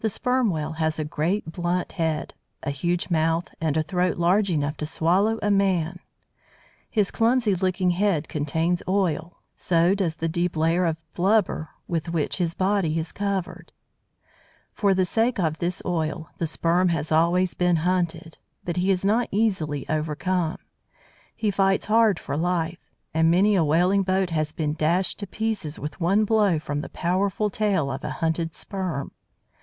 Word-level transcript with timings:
The 0.00 0.10
Sperm 0.10 0.50
Whale 0.50 0.74
has 0.74 1.00
a 1.00 1.04
great, 1.04 1.50
blunt 1.50 1.90
head, 1.98 2.32
a 2.62 2.70
huge 2.70 3.10
mouth, 3.10 3.48
and 3.60 3.76
a 3.76 3.82
throat 3.82 4.16
large 4.18 4.52
enough 4.52 4.76
to 4.76 4.86
swallow 4.86 5.40
a 5.42 5.50
man. 5.50 5.98
His 6.88 7.10
clumsy 7.10 7.56
looking 7.56 7.90
head 7.90 8.28
contains 8.28 8.84
oil, 8.86 9.38
so 9.56 9.96
does 9.96 10.14
the 10.14 10.28
deep 10.28 10.54
layer 10.56 10.84
of 10.86 10.96
blubber 11.12 11.70
with 11.88 12.08
which 12.08 12.36
his 12.36 12.54
body 12.54 12.96
is 13.00 13.10
covered. 13.10 13.72
For 14.72 14.94
the 14.94 15.04
sake 15.04 15.40
of 15.40 15.58
this 15.58 15.82
oil, 15.84 16.28
the 16.38 16.46
Sperm 16.46 16.90
has 16.90 17.10
always 17.10 17.54
been 17.54 17.78
hunted. 17.82 18.38
But 18.64 18.76
he 18.76 18.92
is 18.92 19.04
not 19.04 19.26
easily 19.32 19.88
overcome. 19.88 20.58
He 21.34 21.50
fights 21.50 21.86
hard 21.86 22.20
for 22.20 22.36
life; 22.36 22.92
and 23.12 23.28
many 23.28 23.56
a 23.56 23.64
whaling 23.64 24.04
boat 24.04 24.30
has 24.30 24.52
been 24.52 24.74
dashed 24.74 25.18
to 25.18 25.26
pieces 25.26 25.80
with 25.80 26.00
one 26.00 26.24
blow 26.24 26.60
from 26.60 26.80
the 26.80 26.88
powerful 26.90 27.50
tail 27.50 27.90
of 27.90 28.04
a 28.04 28.10
hunted 28.22 28.54
Sperm. 28.54 29.10